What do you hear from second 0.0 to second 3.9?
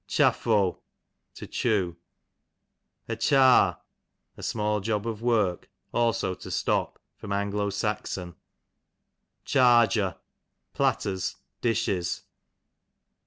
Cliaffo, to chew. A Char,